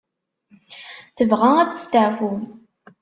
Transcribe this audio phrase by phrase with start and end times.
[1.15, 2.31] Tebɣa ad testaɛfu.